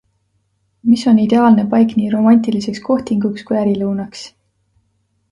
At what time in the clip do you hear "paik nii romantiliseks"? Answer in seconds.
1.73-2.81